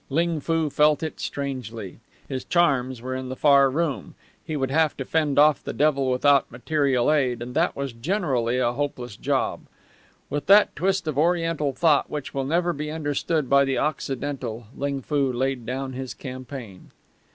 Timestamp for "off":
5.37-5.63